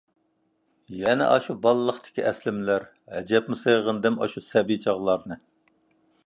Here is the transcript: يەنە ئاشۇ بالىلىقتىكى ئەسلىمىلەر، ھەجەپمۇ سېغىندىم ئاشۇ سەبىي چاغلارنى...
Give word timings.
يەنە 1.01 1.27
ئاشۇ 1.33 1.55
بالىلىقتىكى 1.65 2.25
ئەسلىمىلەر، 2.29 2.87
ھەجەپمۇ 3.17 3.59
سېغىندىم 3.61 4.19
ئاشۇ 4.25 4.45
سەبىي 4.49 4.83
چاغلارنى... 4.87 5.39